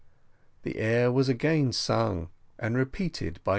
[0.63, 3.49] The air was again sung, and repeated by.